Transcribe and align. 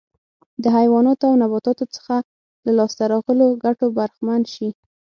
د 0.63 0.65
حیواناتو 0.77 1.23
او 1.29 1.35
نباتاتو 1.43 1.85
څخه 1.95 2.15
له 2.65 2.71
لاسته 2.77 3.03
راغلو 3.13 3.47
ګټو 3.65 3.85
برخمن 3.97 4.41
شي. 4.53 4.69